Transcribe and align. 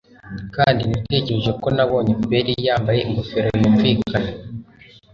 kandi 0.55 0.81
natekereje 0.89 1.51
ko 1.61 1.67
nabonye 1.75 2.13
peri 2.29 2.51
yambaye 2.67 2.99
ingofero 3.07 3.47
yumvikana 3.61 4.29